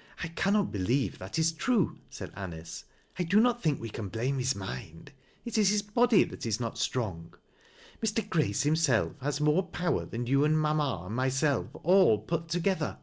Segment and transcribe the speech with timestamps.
[0.00, 2.84] *' I cannot believe that is true," said Anice."
[3.18, 3.52] I do no!
[3.52, 5.12] think wo can blame his mind.
[5.44, 7.34] It is his body that is not strong.
[8.02, 8.22] Mr.
[8.32, 12.96] G race himself has more power than you aiiil mamma and myself all put together."